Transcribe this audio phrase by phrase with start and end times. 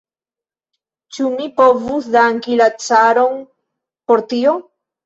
[1.17, 3.41] Ĉu mi povus danki la caron
[4.09, 4.61] por tio?